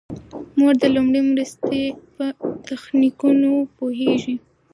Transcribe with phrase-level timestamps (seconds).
[0.57, 1.81] مور د لومړنۍ مرستې
[2.15, 2.25] په
[2.67, 4.35] تخنیکونو پوهیږي.